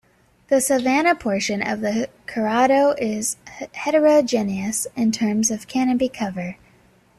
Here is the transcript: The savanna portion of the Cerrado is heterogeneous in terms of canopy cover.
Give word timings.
The 0.47 0.59
savanna 0.61 1.13
portion 1.13 1.61
of 1.61 1.81
the 1.81 2.09
Cerrado 2.25 2.95
is 2.97 3.37
heterogeneous 3.75 4.87
in 4.95 5.11
terms 5.11 5.51
of 5.51 5.67
canopy 5.67 6.09
cover. 6.09 6.55